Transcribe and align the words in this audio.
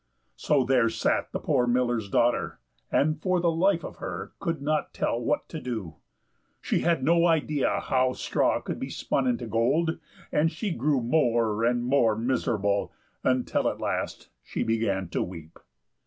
So 0.35 0.63
there 0.63 0.89
sat 0.89 1.31
the 1.31 1.37
poor 1.39 1.67
miller's 1.67 2.09
daughter, 2.09 2.59
and 2.91 3.21
for 3.21 3.39
the 3.39 3.51
life 3.51 3.83
of 3.85 3.97
her 3.97 4.33
could 4.39 4.59
not 4.59 4.95
tell 4.95 5.21
what 5.23 5.47
to 5.49 5.61
do; 5.61 5.97
she 6.59 6.79
had 6.79 7.03
no 7.03 7.27
idea 7.27 7.79
how 7.81 8.13
straw 8.13 8.59
could 8.61 8.79
be 8.79 8.89
spun 8.89 9.27
into 9.27 9.45
gold, 9.45 9.99
and 10.31 10.51
she 10.51 10.71
grew 10.73 11.01
more 11.01 11.63
and 11.63 11.85
more 11.85 12.15
miserable, 12.15 12.91
until 13.23 13.69
at 13.69 13.79
last 13.79 14.29
she 14.41 14.63
began 14.63 15.07
to 15.09 15.21
weep. 15.21 15.59